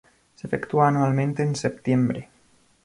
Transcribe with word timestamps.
Se 0.33 0.47
efectúa 0.47 0.87
anualmente 0.87 1.43
en 1.43 1.55
septiembre. 1.55 2.27